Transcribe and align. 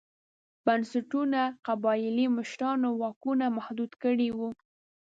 بنسټونو 0.65 1.41
قبایلي 1.67 2.25
مشرانو 2.37 2.89
واکونه 3.01 3.45
محدود 3.57 3.91
کړي 4.03 4.29
وو. 4.37 4.49